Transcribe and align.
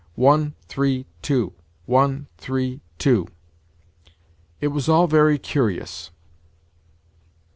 One, 0.15 0.55
three, 0.67 1.05
two: 1.21 1.53
one, 1.85 2.25
three, 2.39 2.81
two. 2.97 3.27
It 4.59 4.69
was 4.69 4.89
all 4.89 5.05
very 5.05 5.37
curious. 5.37 6.09